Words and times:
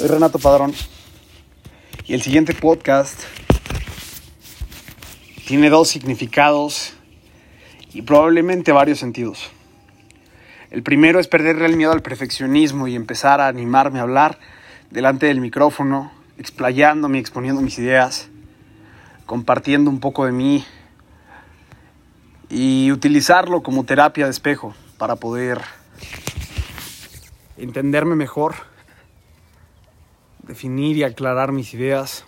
Soy 0.00 0.08
Renato 0.08 0.38
Padrón 0.38 0.72
y 2.06 2.14
el 2.14 2.22
siguiente 2.22 2.54
podcast 2.54 3.20
tiene 5.46 5.68
dos 5.68 5.90
significados 5.90 6.94
y 7.92 8.00
probablemente 8.00 8.72
varios 8.72 8.98
sentidos. 8.98 9.50
El 10.70 10.82
primero 10.82 11.20
es 11.20 11.28
perderle 11.28 11.66
el 11.66 11.76
miedo 11.76 11.92
al 11.92 12.00
perfeccionismo 12.00 12.88
y 12.88 12.96
empezar 12.96 13.42
a 13.42 13.48
animarme 13.48 13.98
a 13.98 14.02
hablar 14.04 14.38
delante 14.90 15.26
del 15.26 15.42
micrófono, 15.42 16.10
explayándome, 16.38 17.18
exponiendo 17.18 17.60
mis 17.60 17.78
ideas, 17.78 18.30
compartiendo 19.26 19.90
un 19.90 20.00
poco 20.00 20.24
de 20.24 20.32
mí 20.32 20.64
y 22.48 22.90
utilizarlo 22.90 23.62
como 23.62 23.84
terapia 23.84 24.24
de 24.24 24.30
espejo 24.30 24.74
para 24.96 25.16
poder 25.16 25.60
entenderme 27.58 28.14
mejor 28.14 28.70
definir 30.50 30.96
y 30.96 31.04
aclarar 31.04 31.52
mis 31.52 31.72
ideas. 31.74 32.24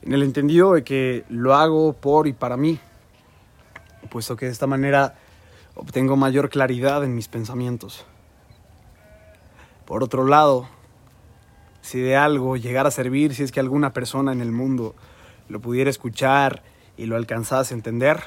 En 0.00 0.14
el 0.14 0.22
entendido 0.22 0.72
de 0.72 0.82
que 0.82 1.24
lo 1.28 1.54
hago 1.54 1.92
por 1.92 2.26
y 2.26 2.32
para 2.32 2.56
mí, 2.56 2.80
puesto 4.10 4.34
que 4.34 4.46
de 4.46 4.52
esta 4.52 4.66
manera 4.66 5.14
obtengo 5.74 6.16
mayor 6.16 6.48
claridad 6.48 7.04
en 7.04 7.14
mis 7.14 7.28
pensamientos. 7.28 8.06
Por 9.84 10.02
otro 10.02 10.26
lado, 10.26 10.68
si 11.82 12.00
de 12.00 12.16
algo 12.16 12.56
llegara 12.56 12.88
a 12.88 12.92
servir, 12.92 13.34
si 13.34 13.42
es 13.42 13.52
que 13.52 13.60
alguna 13.60 13.92
persona 13.92 14.32
en 14.32 14.40
el 14.40 14.52
mundo 14.52 14.94
lo 15.50 15.60
pudiera 15.60 15.90
escuchar 15.90 16.62
y 16.96 17.04
lo 17.04 17.16
alcanzase 17.16 17.74
a 17.74 17.76
entender, 17.76 18.22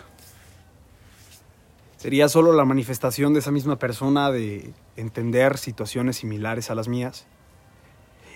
sería 1.97 2.30
solo 2.30 2.53
la 2.53 2.66
manifestación 2.66 3.33
de 3.33 3.39
esa 3.39 3.49
misma 3.49 3.80
persona 3.80 4.30
de 4.30 4.73
entender 4.95 5.58
situaciones 5.58 6.17
similares 6.17 6.69
a 6.69 6.75
las 6.75 6.88
mías 6.88 7.25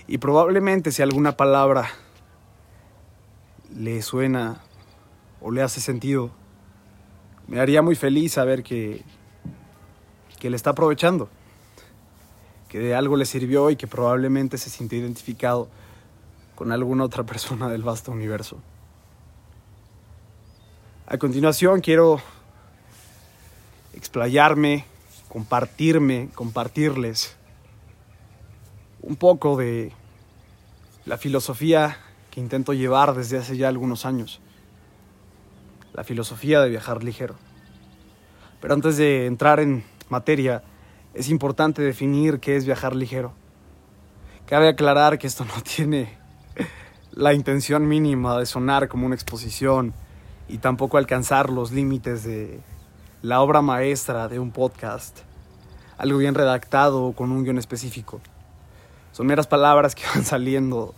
y 0.08 0.18
probablemente 0.18 0.92
si 0.92 1.02
alguna 1.02 1.38
palabra 1.38 1.90
le 3.76 4.02
suena 4.02 4.62
o 5.42 5.52
le 5.52 5.62
hace 5.62 5.82
sentido, 5.82 6.32
me 7.48 7.60
haría 7.60 7.82
muy 7.82 7.96
feliz 7.96 8.34
saber 8.34 8.64
que, 8.64 9.04
que 10.40 10.50
le 10.50 10.56
está 10.56 10.72
aprovechando, 10.72 11.30
que 12.70 12.80
de 12.80 12.96
algo 12.96 13.18
le 13.18 13.26
sirvió 13.26 13.70
y 13.70 13.76
que 13.76 13.88
probablemente 13.88 14.58
se 14.58 14.70
siente 14.70 14.96
identificado 14.96 15.70
con 16.56 16.72
alguna 16.72 17.04
otra 17.04 17.24
persona 17.26 17.70
del 17.70 17.84
vasto 17.84 18.12
universo. 18.12 18.60
A 21.08 21.18
continuación 21.18 21.82
quiero 21.82 22.22
explayarme, 23.94 24.86
compartirme, 25.28 26.30
compartirles 26.34 27.36
un 29.02 29.16
poco 29.16 29.58
de 29.58 29.92
la 31.06 31.18
filosofía 31.18 31.98
que 32.30 32.40
intento 32.40 32.74
llevar 32.74 33.16
desde 33.16 33.38
hace 33.38 33.58
ya 33.58 33.68
algunos 33.68 34.06
años. 34.06 34.40
La 35.94 36.04
filosofía 36.04 36.62
de 36.62 36.70
viajar 36.70 37.04
ligero. 37.04 37.36
Pero 38.62 38.74
antes 38.74 38.98
de 38.98 39.26
entrar 39.26 39.60
en 39.60 39.84
materia, 40.10 40.64
es 41.14 41.30
importante 41.30 41.82
definir 41.82 42.40
qué 42.40 42.56
es 42.56 42.66
viajar 42.66 42.96
ligero. 42.96 43.34
Cabe 44.46 44.70
aclarar 44.70 45.18
que 45.18 45.28
esto 45.28 45.46
no 45.46 45.62
tiene 45.76 46.18
la 47.12 47.34
intención 47.34 47.88
mínima 47.88 48.38
de 48.38 48.46
sonar 48.46 48.88
como 48.88 49.06
una 49.06 49.16
exposición 49.16 49.94
y 50.48 50.60
tampoco 50.60 50.98
alcanzar 50.98 51.50
los 51.50 51.72
límites 51.72 52.24
de 52.24 52.62
la 53.22 53.42
obra 53.42 53.62
maestra 53.62 54.28
de 54.28 54.40
un 54.40 54.52
podcast, 54.52 55.20
algo 55.98 56.18
bien 56.20 56.36
redactado 56.36 57.14
con 57.14 57.32
un 57.32 57.44
guion 57.44 57.58
específico. 57.58 58.22
Son 59.12 59.28
meras 59.28 59.48
palabras 59.48 59.96
que 59.96 60.04
van 60.16 60.24
saliendo 60.24 60.94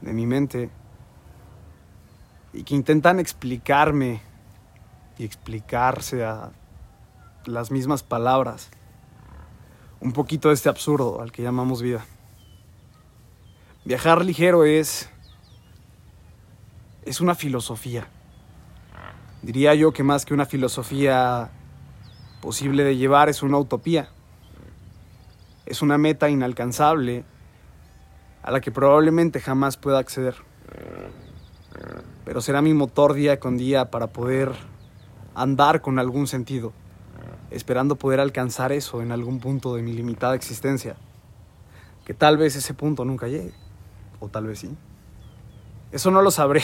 de 0.00 0.12
mi 0.12 0.26
mente 0.26 0.70
y 2.52 2.62
que 2.62 2.74
intentan 2.74 3.20
explicarme 3.20 4.20
y 5.18 5.24
explicarse 5.24 6.24
a 6.24 6.50
las 7.44 7.70
mismas 7.70 8.02
palabras 8.02 8.70
un 10.00 10.12
poquito 10.12 10.48
de 10.48 10.54
este 10.54 10.68
absurdo 10.68 11.20
al 11.20 11.32
que 11.32 11.42
llamamos 11.42 11.82
vida. 11.82 12.04
Viajar 13.84 14.24
ligero 14.24 14.64
es 14.64 15.10
es 17.04 17.20
una 17.20 17.34
filosofía. 17.34 18.06
Diría 19.42 19.74
yo 19.74 19.92
que 19.92 20.02
más 20.02 20.26
que 20.26 20.34
una 20.34 20.44
filosofía 20.44 21.50
posible 22.42 22.84
de 22.84 22.96
llevar 22.96 23.28
es 23.28 23.42
una 23.42 23.56
utopía. 23.56 24.10
Es 25.64 25.80
una 25.80 25.96
meta 25.96 26.28
inalcanzable 26.28 27.24
a 28.48 28.50
la 28.50 28.62
que 28.62 28.72
probablemente 28.72 29.40
jamás 29.40 29.76
pueda 29.76 29.98
acceder. 29.98 30.34
Pero 32.24 32.40
será 32.40 32.62
mi 32.62 32.72
motor 32.72 33.12
día 33.12 33.38
con 33.38 33.58
día 33.58 33.90
para 33.90 34.06
poder 34.06 34.52
andar 35.34 35.82
con 35.82 35.98
algún 35.98 36.26
sentido, 36.26 36.72
esperando 37.50 37.96
poder 37.96 38.20
alcanzar 38.20 38.72
eso 38.72 39.02
en 39.02 39.12
algún 39.12 39.38
punto 39.38 39.74
de 39.74 39.82
mi 39.82 39.92
limitada 39.92 40.34
existencia. 40.34 40.96
Que 42.06 42.14
tal 42.14 42.38
vez 42.38 42.56
ese 42.56 42.72
punto 42.72 43.04
nunca 43.04 43.28
llegue, 43.28 43.52
o 44.18 44.30
tal 44.30 44.46
vez 44.46 44.60
sí. 44.60 44.74
Eso 45.92 46.10
no 46.10 46.22
lo 46.22 46.30
sabré, 46.30 46.62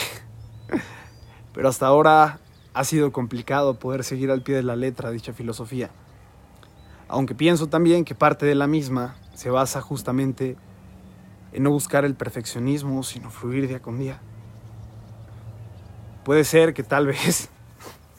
pero 1.53 1.69
hasta 1.69 1.85
ahora 1.85 2.39
ha 2.73 2.83
sido 2.83 3.11
complicado 3.11 3.77
poder 3.77 4.03
seguir 4.03 4.31
al 4.31 4.41
pie 4.41 4.55
de 4.55 4.63
la 4.63 4.75
letra 4.75 5.11
dicha 5.11 5.33
filosofía. 5.33 5.91
Aunque 7.07 7.35
pienso 7.35 7.67
también 7.67 8.05
que 8.05 8.15
parte 8.15 8.47
de 8.47 8.55
la 8.55 8.65
misma 8.65 9.17
se 9.35 9.51
basa 9.51 9.81
justamente 9.81 10.57
en 11.55 11.63
no 11.63 11.71
buscar 11.71 12.03
el 12.03 12.15
perfeccionismo, 12.15 13.01
sino 13.01 13.29
fluir 13.31 13.69
día 13.69 13.81
con 13.81 13.97
día. 13.97 14.19
Puede 16.25 16.43
ser 16.43 16.73
que 16.73 16.83
tal 16.83 17.07
vez 17.07 17.49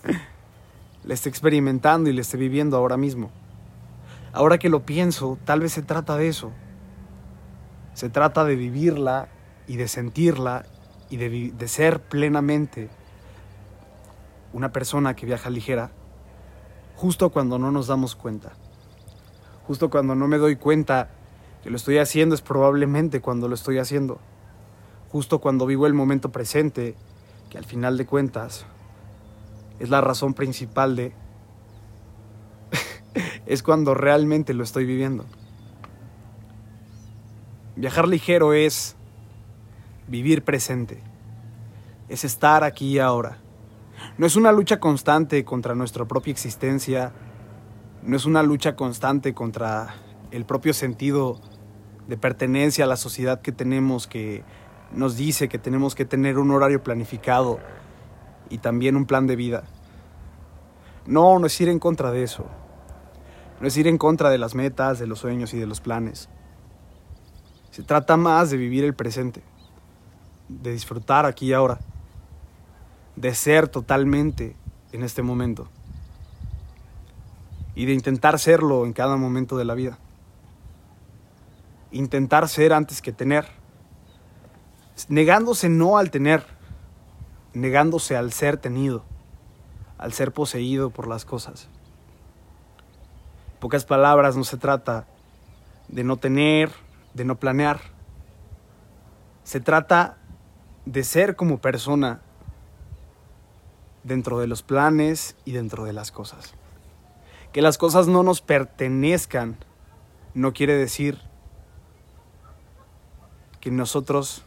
le 1.05 1.13
esté 1.13 1.29
experimentando 1.29 2.09
y 2.09 2.15
le 2.15 2.23
esté 2.23 2.39
viviendo 2.39 2.79
ahora 2.79 2.97
mismo. 2.97 3.31
Ahora 4.33 4.57
que 4.57 4.71
lo 4.71 4.87
pienso, 4.87 5.39
tal 5.45 5.61
vez 5.61 5.73
se 5.73 5.83
trata 5.83 6.17
de 6.17 6.29
eso. 6.29 6.51
Se 7.93 8.09
trata 8.09 8.43
de 8.45 8.57
vivirla 8.57 9.29
y 9.67 9.77
de 9.77 9.89
sentirla 9.89 10.65
y 11.11 11.19
de, 11.19 11.53
de 11.53 11.69
ser 11.69 12.01
plenamente 12.01 12.89
una 14.55 14.73
persona 14.73 15.15
que 15.15 15.27
viaja 15.27 15.51
ligera, 15.51 15.91
justo 16.95 17.29
cuando 17.29 17.59
no 17.59 17.71
nos 17.71 17.87
damos 17.87 18.17
cuenta. 18.17 18.53
Justo 19.67 19.91
cuando 19.91 20.15
no 20.15 20.27
me 20.27 20.39
doy 20.39 20.57
cuenta 20.57 21.11
que 21.67 21.71
lo 21.73 21.79
estoy 21.79 21.99
haciendo 21.99 22.37
es 22.37 22.43
probablemente 22.43 23.21
cuando 23.21 23.49
lo 23.49 23.57
estoy 23.57 23.79
haciendo. 23.79 24.21
Justo 25.11 25.41
cuando 25.41 25.67
vivo 25.67 25.89
el 25.89 25.95
momento 25.95 26.31
presente, 26.31 26.95
que 27.51 27.59
al 27.59 27.65
final 27.65 27.99
de 27.99 28.07
cuentas 28.07 28.65
es 29.81 29.91
la 29.91 30.01
razón 30.01 30.33
principal 30.33 30.95
de... 30.95 31.13
es 33.47 33.65
cuando 33.65 33.95
realmente 33.95 34.55
lo 34.55 34.63
estoy 34.63 34.85
viviendo. 34.85 35.27
Viajar 37.75 38.07
ligero 38.07 38.53
es 38.53 38.95
vivir 40.07 40.45
presente, 40.45 41.03
es 42.09 42.23
estar 42.23 42.63
aquí 42.63 42.91
y 42.91 42.99
ahora. 43.01 43.39
No 44.19 44.27
es 44.27 44.37
una 44.37 44.53
lucha 44.53 44.79
constante 44.79 45.45
contra 45.45 45.75
nuestra 45.75 46.05
propia 46.05 46.31
existencia, 46.31 47.13
no 48.05 48.17
es 48.17 48.25
una 48.25 48.45
lucha 48.45 48.77
constante 48.77 49.35
contra 49.35 49.97
el 50.31 50.45
propio 50.45 50.73
sentido 50.73 51.41
de 52.07 52.17
pertenencia 52.17 52.85
a 52.85 52.89
la 52.89 52.97
sociedad 52.97 53.41
que 53.41 53.53
tenemos 53.53 54.07
que 54.07 54.45
nos 54.93 55.17
dice 55.17 55.49
que 55.49 55.59
tenemos 55.59 55.95
que 55.95 56.05
tener 56.05 56.39
un 56.39 56.51
horario 56.53 56.83
planificado 56.83 57.59
y 58.49 58.59
también 58.59 58.97
un 58.97 59.07
plan 59.07 59.27
de 59.27 59.35
vida. 59.35 59.65
No, 61.07 61.39
no 61.39 61.47
es 61.47 61.61
ir 61.61 61.69
en 61.69 61.79
contra 61.79 62.13
de 62.13 62.23
eso. 62.23 62.47
No 63.61 63.67
es 63.67 63.77
ir 63.77 63.89
en 63.89 63.99
contra 63.99 64.31
de 64.31 64.39
las 64.39 64.55
metas, 64.55 64.99
de 64.99 65.07
los 65.07 65.19
sueños 65.19 65.55
y 65.55 65.59
de 65.59 65.67
los 65.67 65.81
planes. 65.81 66.29
Se 67.71 67.83
trata 67.83 68.17
más 68.17 68.51
de 68.51 68.57
vivir 68.57 68.85
el 68.85 68.95
presente, 68.95 69.43
de 70.49 70.73
disfrutar 70.73 71.27
aquí 71.27 71.47
y 71.47 71.53
ahora, 71.53 71.79
de 73.17 73.35
ser 73.35 73.69
totalmente 73.69 74.57
en 74.93 75.03
este 75.03 75.23
momento 75.23 75.69
y 77.75 77.87
de 77.87 77.93
intentar 77.93 78.39
serlo 78.39 78.87
en 78.87 78.93
cada 78.93 79.17
momento 79.17 79.57
de 79.57 79.65
la 79.65 79.75
vida 79.75 79.99
intentar 81.97 82.49
ser 82.49 82.73
antes 82.73 83.03
que 83.03 83.13
tener, 83.13 83.47
negándose 85.09 85.69
no 85.69 85.99
al 85.99 86.11
tener, 86.11 86.45
negándose 87.53 88.17
al 88.17 88.33
ser 88.33 88.59
tenido, 88.59 89.05
al 89.99 90.13
ser 90.13 90.33
poseído 90.33 90.91
por 90.91 91.09
las 91.09 91.25
cosas. 91.25 91.69
En 93.55 93.61
pocas 93.61 93.85
palabras, 93.85 94.37
no 94.37 94.45
se 94.45 94.57
trata 94.57 95.07
de 95.89 96.05
no 96.05 96.17
tener, 96.19 96.71
de 97.15 97.25
no 97.25 97.37
planear. 97.37 97.81
Se 99.45 99.61
trata 99.61 100.19
de 100.85 101.03
ser 101.03 101.37
como 101.37 101.59
persona 101.59 102.21
dentro 104.05 104.39
de 104.39 104.47
los 104.47 104.63
planes 104.63 105.37
y 105.45 105.53
dentro 105.53 105.85
de 105.85 105.93
las 105.93 106.13
cosas. 106.13 106.55
Que 107.53 107.63
las 107.63 107.79
cosas 107.79 108.07
no 108.07 108.23
nos 108.23 108.41
pertenezcan 108.41 109.57
no 110.35 110.53
quiere 110.53 110.77
decir 110.77 111.19
que 113.67 113.73
nosotros 113.73 114.45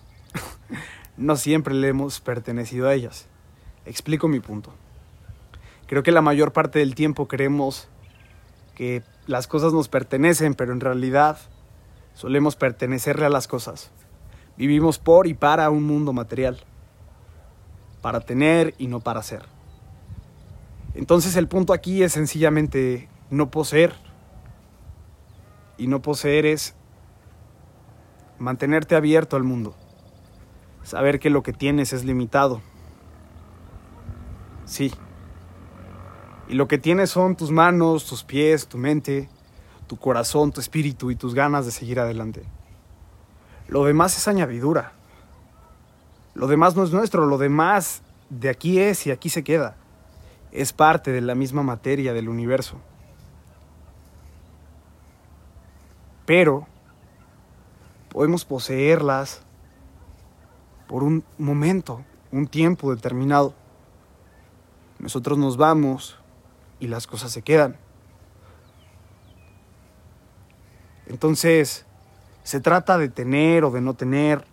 no 1.17 1.35
siempre 1.35 1.73
le 1.73 1.89
hemos 1.89 2.21
pertenecido 2.21 2.87
a 2.87 2.93
ellas. 2.93 3.27
Explico 3.85 4.29
mi 4.29 4.39
punto. 4.39 4.71
Creo 5.87 6.03
que 6.03 6.13
la 6.13 6.21
mayor 6.21 6.53
parte 6.53 6.79
del 6.79 6.95
tiempo 6.95 7.27
creemos 7.27 7.89
que 8.75 9.03
las 9.27 9.45
cosas 9.47 9.73
nos 9.73 9.89
pertenecen, 9.89 10.53
pero 10.53 10.71
en 10.71 10.79
realidad 10.79 11.37
solemos 12.13 12.55
pertenecerle 12.55 13.25
a 13.25 13.29
las 13.29 13.49
cosas. 13.49 13.91
Vivimos 14.55 14.99
por 14.99 15.27
y 15.27 15.33
para 15.33 15.69
un 15.69 15.83
mundo 15.83 16.13
material, 16.13 16.63
para 18.01 18.21
tener 18.21 18.73
y 18.77 18.87
no 18.87 19.01
para 19.01 19.21
ser. 19.21 19.43
Entonces 20.95 21.35
el 21.35 21.49
punto 21.49 21.73
aquí 21.73 22.03
es 22.03 22.13
sencillamente 22.13 23.09
no 23.29 23.51
poseer. 23.51 23.91
Y 25.77 25.87
no 25.87 26.01
poseer 26.01 26.45
es 26.45 26.73
mantenerte 28.39 28.95
abierto 28.95 29.35
al 29.35 29.43
mundo. 29.43 29.75
Saber 30.83 31.19
que 31.19 31.29
lo 31.29 31.43
que 31.43 31.53
tienes 31.53 31.93
es 31.93 32.03
limitado. 32.05 32.61
Sí. 34.65 34.93
Y 36.47 36.53
lo 36.53 36.67
que 36.67 36.77
tienes 36.77 37.11
son 37.11 37.35
tus 37.35 37.51
manos, 37.51 38.05
tus 38.05 38.23
pies, 38.23 38.67
tu 38.67 38.77
mente, 38.77 39.29
tu 39.87 39.97
corazón, 39.97 40.51
tu 40.51 40.61
espíritu 40.61 41.11
y 41.11 41.15
tus 41.15 41.35
ganas 41.35 41.65
de 41.65 41.71
seguir 41.71 41.99
adelante. 41.99 42.43
Lo 43.67 43.85
demás 43.85 44.17
es 44.17 44.27
añadidura. 44.27 44.93
Lo 46.33 46.47
demás 46.47 46.75
no 46.75 46.83
es 46.83 46.91
nuestro, 46.91 47.25
lo 47.25 47.37
demás 47.37 48.01
de 48.29 48.49
aquí 48.49 48.79
es 48.79 49.05
y 49.05 49.11
aquí 49.11 49.29
se 49.29 49.43
queda. 49.43 49.75
Es 50.51 50.73
parte 50.73 51.11
de 51.11 51.21
la 51.21 51.35
misma 51.35 51.63
materia 51.63 52.13
del 52.13 52.29
universo. 52.29 52.77
Pero 56.25 56.67
podemos 58.09 58.45
poseerlas 58.45 59.41
por 60.87 61.03
un 61.03 61.23
momento, 61.37 62.03
un 62.31 62.47
tiempo 62.47 62.93
determinado. 62.93 63.53
Nosotros 64.99 65.37
nos 65.37 65.57
vamos 65.57 66.17
y 66.79 66.87
las 66.87 67.07
cosas 67.07 67.31
se 67.31 67.41
quedan. 67.41 67.77
Entonces, 71.07 71.85
¿se 72.43 72.59
trata 72.59 72.97
de 72.97 73.09
tener 73.09 73.63
o 73.63 73.71
de 73.71 73.81
no 73.81 73.93
tener? 73.93 74.45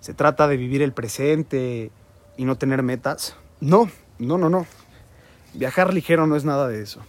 ¿Se 0.00 0.14
trata 0.14 0.48
de 0.48 0.56
vivir 0.56 0.82
el 0.82 0.92
presente 0.92 1.90
y 2.36 2.44
no 2.44 2.56
tener 2.56 2.82
metas? 2.82 3.36
No, 3.60 3.90
no, 4.18 4.38
no, 4.38 4.48
no. 4.48 4.66
Viajar 5.54 5.92
ligero 5.92 6.26
no 6.26 6.36
es 6.36 6.44
nada 6.44 6.68
de 6.68 6.82
eso. 6.82 7.00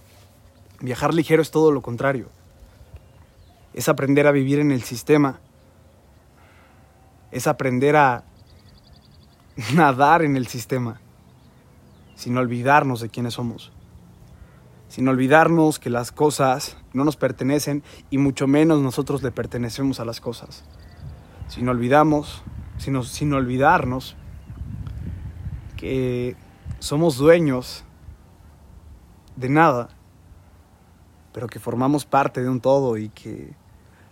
Viajar 0.80 1.14
ligero 1.14 1.42
es 1.42 1.50
todo 1.50 1.70
lo 1.70 1.80
contrario. 1.80 2.28
Es 3.72 3.88
aprender 3.88 4.26
a 4.26 4.32
vivir 4.32 4.58
en 4.58 4.72
el 4.72 4.82
sistema. 4.82 5.40
Es 7.32 7.46
aprender 7.48 7.96
a 7.96 8.24
nadar 9.74 10.22
en 10.22 10.36
el 10.36 10.46
sistema 10.46 11.00
sin 12.14 12.38
olvidarnos 12.38 13.00
de 13.00 13.08
quiénes 13.08 13.34
somos. 13.34 13.72
Sin 14.88 15.08
olvidarnos 15.08 15.78
que 15.78 15.90
las 15.90 16.12
cosas 16.12 16.76
no 16.92 17.04
nos 17.04 17.16
pertenecen 17.16 17.82
y 18.10 18.18
mucho 18.18 18.46
menos 18.46 18.80
nosotros 18.80 19.22
le 19.22 19.32
pertenecemos 19.32 19.98
a 19.98 20.04
las 20.04 20.20
cosas. 20.20 20.64
Sin 21.48 21.68
olvidamos, 21.68 22.42
sin, 22.78 23.02
sin 23.02 23.32
olvidarnos 23.32 24.16
que 25.76 26.36
somos 26.78 27.16
dueños 27.16 27.84
de 29.34 29.48
nada, 29.48 29.88
pero 31.32 31.48
que 31.48 31.58
formamos 31.58 32.04
parte 32.04 32.42
de 32.42 32.48
un 32.48 32.60
todo 32.60 32.98
y 32.98 33.08
que 33.08 33.54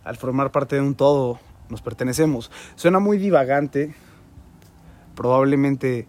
al 0.03 0.17
formar 0.17 0.51
parte 0.51 0.75
de 0.75 0.81
un 0.81 0.95
todo 0.95 1.39
nos 1.71 1.81
pertenecemos. 1.81 2.51
Suena 2.75 2.99
muy 2.99 3.17
divagante, 3.17 3.95
probablemente 5.15 6.07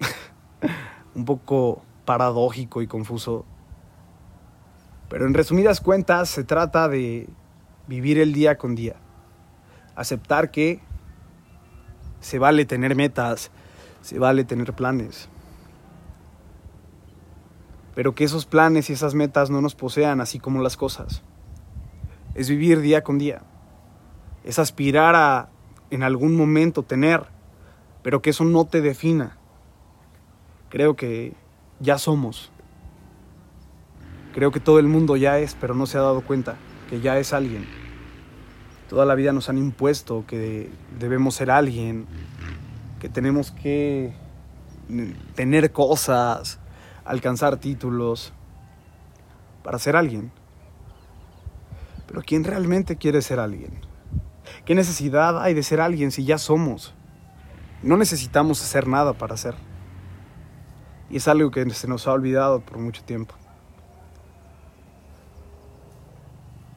un 1.14 1.24
poco 1.24 1.82
paradójico 2.04 2.82
y 2.82 2.86
confuso, 2.86 3.46
pero 5.08 5.26
en 5.26 5.34
resumidas 5.34 5.80
cuentas 5.80 6.28
se 6.28 6.44
trata 6.44 6.88
de 6.88 7.28
vivir 7.86 8.18
el 8.18 8.32
día 8.32 8.58
con 8.58 8.74
día, 8.74 8.96
aceptar 9.94 10.50
que 10.50 10.80
se 12.20 12.38
vale 12.38 12.64
tener 12.64 12.96
metas, 12.96 13.50
se 14.02 14.18
vale 14.18 14.44
tener 14.44 14.72
planes, 14.72 15.28
pero 17.94 18.14
que 18.14 18.24
esos 18.24 18.46
planes 18.46 18.90
y 18.90 18.94
esas 18.94 19.14
metas 19.14 19.50
no 19.50 19.60
nos 19.60 19.76
posean 19.76 20.20
así 20.20 20.40
como 20.40 20.60
las 20.60 20.76
cosas. 20.76 21.22
Es 22.34 22.48
vivir 22.48 22.80
día 22.80 23.04
con 23.04 23.18
día, 23.18 23.42
es 24.44 24.58
aspirar 24.58 25.16
a 25.16 25.48
en 25.90 26.02
algún 26.02 26.36
momento 26.36 26.82
tener, 26.82 27.24
pero 28.02 28.20
que 28.20 28.30
eso 28.30 28.44
no 28.44 28.64
te 28.64 28.80
defina. 28.80 29.36
Creo 30.68 30.96
que 30.96 31.34
ya 31.80 31.98
somos. 31.98 32.50
Creo 34.34 34.50
que 34.50 34.60
todo 34.60 34.78
el 34.78 34.88
mundo 34.88 35.16
ya 35.16 35.38
es, 35.38 35.54
pero 35.54 35.74
no 35.74 35.86
se 35.86 35.98
ha 35.98 36.02
dado 36.02 36.20
cuenta 36.22 36.56
que 36.90 37.00
ya 37.00 37.18
es 37.18 37.32
alguien. 37.32 37.66
Toda 38.88 39.06
la 39.06 39.14
vida 39.14 39.32
nos 39.32 39.48
han 39.48 39.58
impuesto 39.58 40.24
que 40.26 40.70
debemos 40.98 41.36
ser 41.36 41.50
alguien, 41.50 42.06
que 43.00 43.08
tenemos 43.08 43.52
que 43.52 44.14
tener 45.34 45.72
cosas, 45.72 46.58
alcanzar 47.04 47.56
títulos 47.58 48.32
para 49.62 49.78
ser 49.78 49.96
alguien. 49.96 50.32
Pero 52.06 52.22
¿quién 52.22 52.44
realmente 52.44 52.96
quiere 52.96 53.22
ser 53.22 53.40
alguien? 53.40 53.93
¿Qué 54.64 54.74
necesidad 54.74 55.42
hay 55.42 55.54
de 55.54 55.62
ser 55.62 55.80
alguien 55.80 56.10
si 56.10 56.24
ya 56.24 56.38
somos? 56.38 56.94
No 57.82 57.96
necesitamos 57.96 58.62
hacer 58.62 58.88
nada 58.88 59.12
para 59.12 59.36
ser. 59.36 59.54
Y 61.10 61.16
es 61.16 61.28
algo 61.28 61.50
que 61.50 61.68
se 61.70 61.88
nos 61.88 62.06
ha 62.06 62.12
olvidado 62.12 62.60
por 62.60 62.78
mucho 62.78 63.02
tiempo. 63.04 63.34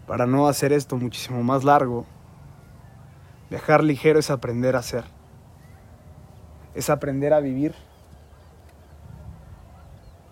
Para 0.05 0.25
no 0.25 0.47
hacer 0.47 0.73
esto 0.73 0.95
muchísimo 0.95 1.43
más 1.43 1.63
largo, 1.63 2.05
viajar 3.49 3.83
ligero 3.83 4.19
es 4.19 4.29
aprender 4.29 4.75
a 4.75 4.81
ser. 4.81 5.03
Es 6.75 6.89
aprender 6.89 7.33
a 7.33 7.39
vivir 7.39 7.73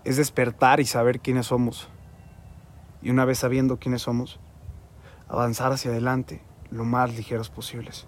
es 0.06 0.18
despertar 0.18 0.80
y 0.80 0.86
saber 0.86 1.20
quiénes 1.20 1.48
somos. 1.48 1.90
Y 3.02 3.10
una 3.10 3.26
vez 3.26 3.40
sabiendo 3.40 3.78
quiénes 3.78 4.04
somos, 4.04 4.40
avanzar 5.28 5.72
hacia 5.74 5.92
adelante 5.92 6.42
lo 6.76 6.84
más 6.84 7.16
ligeros 7.16 7.50
posibles. 7.50 8.06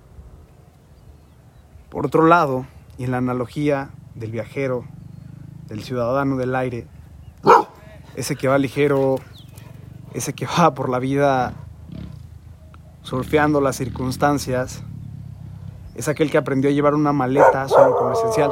Por 1.89 2.05
otro 2.05 2.27
lado, 2.27 2.65
y 2.97 3.05
en 3.05 3.11
la 3.11 3.17
analogía 3.17 3.91
del 4.13 4.31
viajero, 4.31 4.83
del 5.67 5.83
ciudadano 5.83 6.35
del 6.35 6.53
aire, 6.53 6.85
ese 8.15 8.35
que 8.35 8.47
va 8.47 8.57
ligero, 8.57 9.15
ese 10.13 10.33
que 10.33 10.45
va 10.59 10.73
por 10.73 10.89
la 10.89 10.99
vida 10.99 11.53
surfeando 13.03 13.61
las 13.61 13.77
circunstancias, 13.77 14.83
es 15.95 16.09
aquel 16.09 16.29
que 16.29 16.37
aprendió 16.37 16.69
a 16.69 16.73
llevar 16.73 16.93
una 16.93 17.13
maleta 17.13 17.67
solo 17.69 17.95
como 17.95 18.11
esencial. 18.11 18.51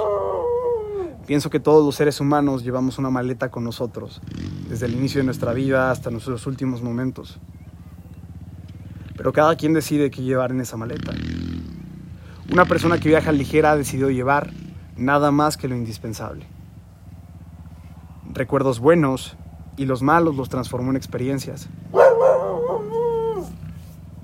Pienso 1.28 1.50
que 1.50 1.60
todos 1.60 1.84
los 1.86 1.96
seres 1.96 2.22
humanos 2.22 2.64
llevamos 2.64 2.98
una 3.00 3.10
maleta 3.10 3.52
con 3.52 3.64
nosotros, 3.64 4.22
desde 4.70 4.86
el 4.86 4.94
inicio 4.94 5.20
de 5.20 5.26
nuestra 5.26 5.52
vida 5.54 5.92
hasta 5.92 6.10
nuestros 6.10 6.48
últimos 6.48 6.82
momentos. 6.82 7.40
Pero 9.16 9.34
cada 9.34 9.56
quien 9.56 9.74
decide 9.74 10.12
qué 10.12 10.22
llevar 10.22 10.52
en 10.52 10.62
esa 10.62 10.78
maleta. 10.78 11.14
Una 12.52 12.66
persona 12.66 13.00
que 13.00 13.10
viaja 13.10 13.32
ligera 13.32 13.76
decidió 13.76 14.10
llevar 14.10 14.52
nada 14.98 15.32
más 15.32 15.58
que 15.58 15.68
lo 15.68 15.76
indispensable. 15.76 16.46
Recuerdos 18.34 18.80
buenos 18.80 19.36
y 19.78 19.86
los 19.86 20.02
malos 20.02 20.36
los 20.36 20.50
transformó 20.50 20.92
en 20.92 20.98
experiencias. 20.98 21.70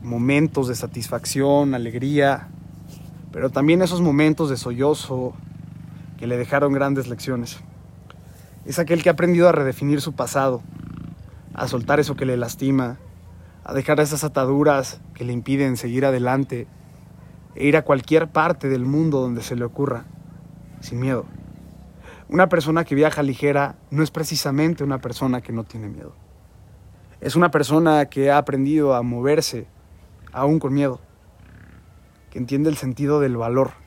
Momentos 0.01 0.67
de 0.67 0.75
satisfacción, 0.75 1.73
alegría, 1.73 2.49
pero 3.31 3.49
también 3.49 3.81
esos 3.81 4.01
momentos 4.01 4.49
de 4.49 4.57
sollozo, 4.57 5.33
que 6.17 6.27
le 6.27 6.37
dejaron 6.37 6.73
grandes 6.73 7.07
lecciones. 7.07 7.59
Es 8.65 8.77
aquel 8.77 9.01
que 9.01 9.09
ha 9.09 9.13
aprendido 9.13 9.49
a 9.49 9.51
redefinir 9.51 10.01
su 10.01 10.13
pasado, 10.13 10.61
a 11.53 11.67
soltar 11.67 11.99
eso 11.99 12.15
que 12.15 12.25
le 12.25 12.37
lastima, 12.37 12.97
a 13.63 13.73
dejar 13.73 13.99
esas 13.99 14.23
ataduras 14.23 15.01
que 15.13 15.23
le 15.23 15.33
impiden 15.33 15.77
seguir 15.77 16.05
adelante 16.05 16.67
e 17.55 17.65
ir 17.65 17.77
a 17.77 17.83
cualquier 17.83 18.29
parte 18.29 18.69
del 18.69 18.85
mundo 18.85 19.21
donde 19.21 19.41
se 19.41 19.55
le 19.55 19.65
ocurra, 19.65 20.05
sin 20.79 20.99
miedo. 20.99 21.25
Una 22.29 22.49
persona 22.49 22.85
que 22.85 22.95
viaja 22.95 23.23
ligera 23.23 23.75
no 23.89 24.03
es 24.03 24.11
precisamente 24.11 24.83
una 24.83 24.99
persona 24.99 25.41
que 25.41 25.51
no 25.51 25.63
tiene 25.63 25.89
miedo. 25.89 26.15
Es 27.19 27.35
una 27.35 27.51
persona 27.51 28.05
que 28.05 28.31
ha 28.31 28.37
aprendido 28.37 28.95
a 28.95 29.03
moverse 29.03 29.67
aún 30.31 30.59
con 30.59 30.73
miedo, 30.73 30.99
que 32.29 32.39
entiende 32.39 32.69
el 32.69 32.77
sentido 32.77 33.19
del 33.19 33.37
valor 33.37 33.81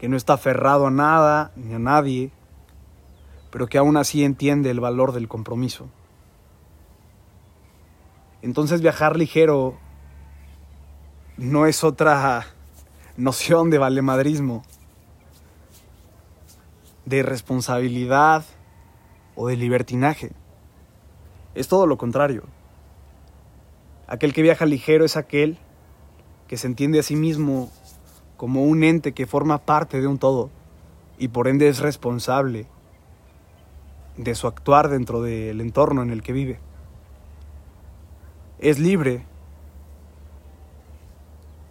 que 0.00 0.08
no 0.08 0.16
está 0.16 0.32
aferrado 0.32 0.86
a 0.86 0.90
nada 0.90 1.52
ni 1.56 1.74
a 1.74 1.78
nadie, 1.78 2.32
pero 3.50 3.66
que 3.66 3.76
aún 3.76 3.98
así 3.98 4.24
entiende 4.24 4.70
el 4.70 4.80
valor 4.80 5.12
del 5.12 5.28
compromiso. 5.28 5.90
Entonces 8.42 8.80
viajar 8.80 9.16
ligero 9.16 9.78
no 11.36 11.66
es 11.66 11.84
otra 11.84 12.46
noción 13.16 13.70
de 13.70 13.78
valemadrismo, 13.78 14.62
de 17.04 17.22
responsabilidad 17.22 18.44
o 19.34 19.48
de 19.48 19.56
libertinaje. 19.56 20.32
Es 21.54 21.68
todo 21.68 21.86
lo 21.86 21.98
contrario. 21.98 22.44
Aquel 24.06 24.32
que 24.32 24.42
viaja 24.42 24.64
ligero 24.64 25.04
es 25.04 25.16
aquel 25.16 25.58
que 26.48 26.56
se 26.56 26.66
entiende 26.66 26.98
a 26.98 27.02
sí 27.02 27.16
mismo 27.16 27.70
como 28.36 28.64
un 28.64 28.82
ente 28.84 29.12
que 29.12 29.26
forma 29.26 29.58
parte 29.58 30.00
de 30.00 30.06
un 30.06 30.18
todo 30.18 30.50
y 31.18 31.28
por 31.28 31.46
ende 31.46 31.68
es 31.68 31.80
responsable 31.80 32.66
de 34.16 34.34
su 34.34 34.46
actuar 34.46 34.88
dentro 34.88 35.20
del 35.22 35.60
entorno 35.60 36.02
en 36.02 36.10
el 36.10 36.22
que 36.22 36.32
vive. 36.32 36.69
Es 38.60 38.78
libre 38.78 39.24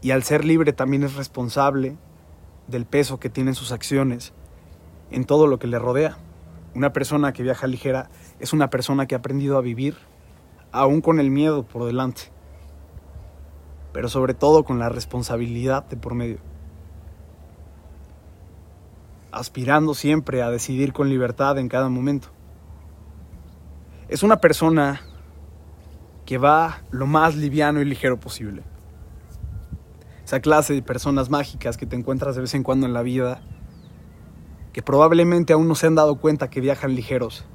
y 0.02 0.10
al 0.10 0.24
ser 0.24 0.44
libre 0.44 0.74
también 0.74 1.04
es 1.04 1.16
responsable 1.16 1.98
del 2.68 2.86
peso 2.86 3.20
que 3.20 3.30
tienen 3.30 3.54
sus 3.54 3.72
acciones 3.72 4.34
en 5.12 5.26
todo 5.26 5.46
lo 5.46 5.60
que 5.60 5.68
le 5.68 5.78
rodea. 5.78 6.18
Una 6.74 6.92
persona 6.92 7.32
que 7.32 7.44
viaja 7.44 7.68
ligera 7.68 8.10
es 8.40 8.54
una 8.54 8.72
persona 8.72 9.06
que 9.06 9.14
ha 9.14 9.20
aprendido 9.20 9.58
a 9.58 9.62
vivir 9.62 9.98
aún 10.72 11.02
con 11.02 11.20
el 11.20 11.30
miedo 11.30 11.62
por 11.62 11.86
delante, 11.86 12.24
pero 13.94 14.10
sobre 14.10 14.34
todo 14.34 14.64
con 14.64 14.80
la 14.80 14.90
responsabilidad 14.90 15.86
de 15.86 15.98
por 15.98 16.16
medio. 16.16 16.40
Aspirando 19.32 19.94
siempre 19.94 20.42
a 20.42 20.50
decidir 20.50 20.92
con 20.92 21.10
libertad 21.10 21.60
en 21.60 21.70
cada 21.70 21.88
momento. 21.90 22.30
Es 24.08 24.24
una 24.24 24.38
persona 24.38 25.02
que 26.30 26.38
va 26.38 26.84
lo 26.92 27.08
más 27.08 27.36
liviano 27.36 27.82
y 27.82 27.86
ligero 27.86 28.20
posible. 28.20 28.62
Esa 30.24 30.40
clase 30.42 30.76
de 30.76 30.84
personas 30.84 31.32
mágicas 31.32 31.76
que 31.76 31.88
te 31.88 31.96
encuentras 31.96 32.36
de 32.36 32.42
vez 32.42 32.54
en 32.54 32.62
cuando 32.62 32.86
en 32.86 32.94
la 32.94 33.02
vida, 33.02 33.42
que 34.72 34.84
probablemente 34.84 35.54
aún 35.54 35.68
no 35.68 35.74
se 35.74 35.88
han 35.88 35.96
dado 35.96 36.18
cuenta 36.18 36.52
que 36.52 36.62
viajan 36.62 36.94
ligeros, 36.94 37.46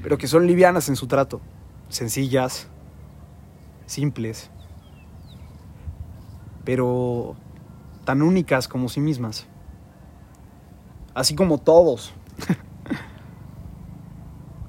pero 0.00 0.16
que 0.16 0.28
son 0.28 0.46
livianas 0.46 0.88
en 0.88 0.94
su 0.94 1.08
trato, 1.08 1.40
sencillas, 1.88 2.68
simples, 3.86 4.52
pero 6.64 7.34
tan 8.04 8.22
únicas 8.22 8.68
como 8.68 8.88
sí 8.88 9.00
mismas, 9.00 9.48
así 11.14 11.34
como 11.34 11.58
todos. 11.58 12.14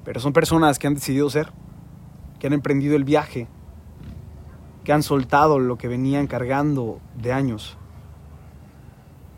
pero 0.04 0.20
son 0.20 0.34
personas 0.34 0.80
que 0.80 0.88
han 0.88 0.96
decidido 0.96 1.30
ser, 1.30 1.54
que 2.44 2.48
han 2.48 2.52
emprendido 2.52 2.98
el 2.98 3.06
viaje, 3.06 3.48
que 4.84 4.92
han 4.92 5.02
soltado 5.02 5.60
lo 5.60 5.78
que 5.78 5.88
venían 5.88 6.28
cargando 6.28 7.00
de 7.16 7.32
años 7.32 7.78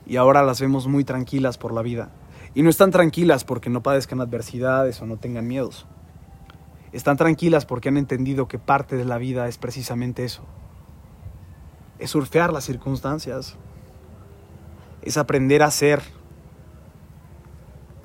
y 0.08 0.18
ahora 0.18 0.42
las 0.42 0.60
vemos 0.60 0.88
muy 0.88 1.04
tranquilas 1.04 1.60
por 1.60 1.72
la 1.72 1.84
vida. 1.84 2.10
Y 2.56 2.64
no 2.64 2.70
están 2.72 2.90
tranquilas 2.90 3.44
porque 3.44 3.70
no 3.70 3.84
padezcan 3.84 4.22
adversidades 4.22 5.00
o 5.04 5.06
no 5.06 5.18
tengan 5.18 5.48
miedos. 5.48 5.86
Están 6.94 7.16
tranquilas 7.16 7.68
porque 7.68 7.90
han 7.90 7.98
entendido 7.98 8.48
que 8.48 8.58
parte 8.58 8.98
de 8.98 9.06
la 9.06 9.20
vida 9.20 9.48
es 9.48 9.60
precisamente 9.60 10.26
eso. 10.26 10.42
Es 12.00 12.10
surfear 12.10 12.52
las 12.52 12.64
circunstancias. 12.64 13.56
Es 15.04 15.18
aprender 15.18 15.62
a 15.62 15.70
ser. 15.70 16.02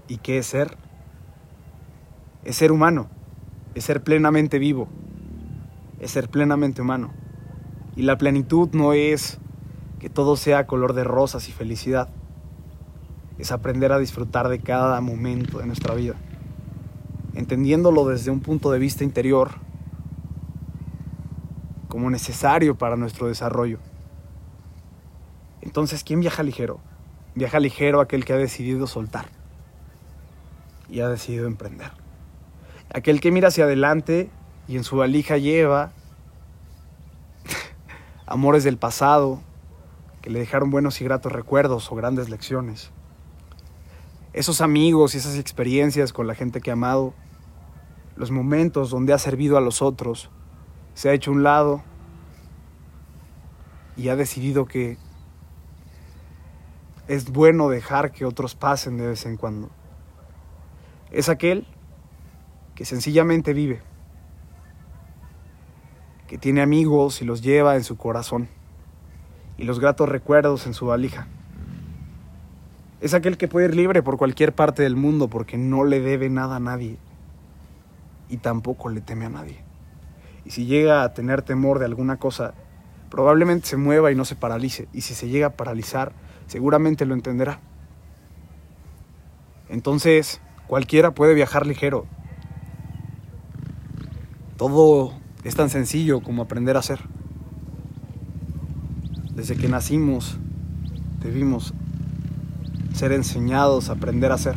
¿Y 0.08 0.18
qué 0.18 0.36
es 0.36 0.46
ser? 0.46 0.76
Es 2.44 2.56
ser 2.56 2.70
humano. 2.70 3.08
Es 3.74 3.84
ser 3.84 4.02
plenamente 4.02 4.58
vivo. 4.58 4.88
Es 6.00 6.10
ser 6.10 6.28
plenamente 6.28 6.82
humano. 6.82 7.12
Y 7.96 8.02
la 8.02 8.18
plenitud 8.18 8.68
no 8.72 8.92
es 8.92 9.38
que 9.98 10.08
todo 10.08 10.36
sea 10.36 10.66
color 10.66 10.94
de 10.94 11.04
rosas 11.04 11.48
y 11.48 11.52
felicidad 11.52 12.08
es 13.40 13.52
aprender 13.52 13.92
a 13.92 13.98
disfrutar 13.98 14.48
de 14.48 14.60
cada 14.60 15.00
momento 15.00 15.58
de 15.58 15.66
nuestra 15.66 15.94
vida, 15.94 16.14
entendiéndolo 17.34 18.06
desde 18.06 18.30
un 18.30 18.40
punto 18.40 18.70
de 18.70 18.78
vista 18.78 19.02
interior 19.02 19.52
como 21.88 22.10
necesario 22.10 22.76
para 22.76 22.96
nuestro 22.96 23.28
desarrollo. 23.28 23.78
Entonces, 25.62 26.04
¿quién 26.04 26.20
viaja 26.20 26.42
ligero? 26.42 26.80
Viaja 27.34 27.60
ligero 27.60 28.00
aquel 28.00 28.24
que 28.24 28.32
ha 28.32 28.36
decidido 28.36 28.86
soltar 28.86 29.26
y 30.88 31.00
ha 31.00 31.08
decidido 31.08 31.46
emprender. 31.46 31.90
Aquel 32.92 33.20
que 33.20 33.30
mira 33.30 33.48
hacia 33.48 33.64
adelante 33.64 34.30
y 34.68 34.76
en 34.76 34.84
su 34.84 34.96
valija 34.96 35.36
lleva 35.36 35.92
amores 38.26 38.64
del 38.64 38.78
pasado 38.78 39.42
que 40.22 40.30
le 40.30 40.38
dejaron 40.38 40.70
buenos 40.70 41.00
y 41.00 41.04
gratos 41.04 41.32
recuerdos 41.32 41.90
o 41.90 41.94
grandes 41.94 42.28
lecciones 42.28 42.92
esos 44.32 44.60
amigos 44.60 45.14
y 45.14 45.18
esas 45.18 45.36
experiencias 45.38 46.12
con 46.12 46.26
la 46.26 46.34
gente 46.34 46.60
que 46.60 46.70
ha 46.70 46.74
amado, 46.74 47.14
los 48.16 48.30
momentos 48.30 48.90
donde 48.90 49.12
ha 49.12 49.18
servido 49.18 49.56
a 49.56 49.60
los 49.60 49.82
otros, 49.82 50.30
se 50.94 51.08
ha 51.08 51.12
hecho 51.12 51.32
un 51.32 51.42
lado 51.42 51.82
y 53.96 54.08
ha 54.08 54.16
decidido 54.16 54.66
que 54.66 54.98
es 57.08 57.30
bueno 57.30 57.68
dejar 57.68 58.12
que 58.12 58.24
otros 58.24 58.54
pasen 58.54 58.98
de 58.98 59.08
vez 59.08 59.26
en 59.26 59.36
cuando. 59.36 59.70
Es 61.10 61.28
aquel 61.28 61.66
que 62.80 62.86
sencillamente 62.86 63.52
vive, 63.52 63.82
que 66.26 66.38
tiene 66.38 66.62
amigos 66.62 67.20
y 67.20 67.26
los 67.26 67.42
lleva 67.42 67.76
en 67.76 67.84
su 67.84 67.98
corazón 67.98 68.48
y 69.58 69.64
los 69.64 69.80
gratos 69.80 70.08
recuerdos 70.08 70.66
en 70.66 70.72
su 70.72 70.86
valija. 70.86 71.26
Es 73.02 73.12
aquel 73.12 73.36
que 73.36 73.48
puede 73.48 73.66
ir 73.66 73.74
libre 73.74 74.02
por 74.02 74.16
cualquier 74.16 74.54
parte 74.54 74.82
del 74.82 74.96
mundo 74.96 75.28
porque 75.28 75.58
no 75.58 75.84
le 75.84 76.00
debe 76.00 76.30
nada 76.30 76.56
a 76.56 76.58
nadie 76.58 76.96
y 78.30 78.38
tampoco 78.38 78.88
le 78.88 79.02
teme 79.02 79.26
a 79.26 79.28
nadie. 79.28 79.62
Y 80.46 80.52
si 80.52 80.64
llega 80.64 81.02
a 81.02 81.12
tener 81.12 81.42
temor 81.42 81.80
de 81.80 81.84
alguna 81.84 82.16
cosa, 82.16 82.54
probablemente 83.10 83.66
se 83.66 83.76
mueva 83.76 84.10
y 84.10 84.14
no 84.14 84.24
se 84.24 84.36
paralice. 84.36 84.88
Y 84.94 85.02
si 85.02 85.12
se 85.12 85.28
llega 85.28 85.48
a 85.48 85.54
paralizar, 85.54 86.12
seguramente 86.46 87.04
lo 87.04 87.12
entenderá. 87.12 87.60
Entonces, 89.68 90.40
cualquiera 90.66 91.10
puede 91.10 91.34
viajar 91.34 91.66
ligero. 91.66 92.06
Todo 94.60 95.14
es 95.42 95.54
tan 95.54 95.70
sencillo 95.70 96.20
como 96.20 96.42
aprender 96.42 96.76
a 96.76 96.80
hacer. 96.80 96.98
Desde 99.34 99.56
que 99.56 99.70
nacimos, 99.70 100.36
debimos 101.22 101.72
ser 102.92 103.12
enseñados 103.12 103.88
a 103.88 103.92
aprender 103.94 104.32
a 104.32 104.36
ser. 104.36 104.56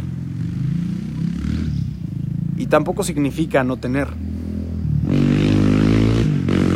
Y 2.57 2.65
tampoco 2.65 3.05
significa 3.05 3.63
no 3.63 3.77
tener. 3.77 4.09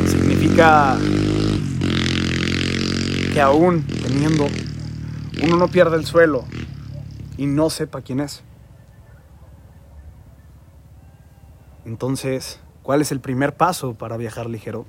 Significa 0.07 0.98
que 3.34 3.41
aún 3.41 3.84
teniendo, 3.84 4.48
uno 5.43 5.57
no 5.57 5.67
pierde 5.67 5.98
el 5.98 6.05
suelo 6.05 6.46
y 7.38 7.46
no 7.46 7.69
sepa 7.69 8.01
quién 8.01 8.22
es. 8.22 8.41
Entonces, 11.84 12.62
¿cuál 12.88 13.01
es 13.01 13.12
el 13.12 13.20
primer 13.20 13.53
paso 13.53 13.96
para 13.96 14.15
viajar 14.15 14.50
ligero? 14.50 14.86